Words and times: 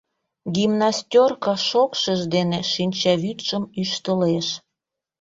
Гимнастёрко 0.55 1.53
шокшыж 1.67 2.21
дене 2.35 2.59
шинчавӱдшым 2.71 3.63
ӱштылеш. 3.81 4.47